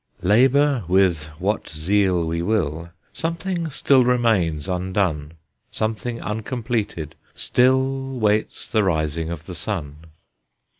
[0.23, 5.33] Labor with what zeal we will, Something still remains undone,
[5.71, 9.97] Something uncompleted still Waits the rising of the sun.